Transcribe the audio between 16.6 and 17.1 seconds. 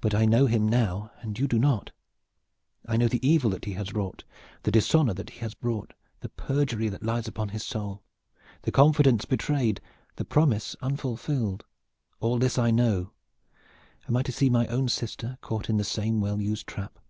trap?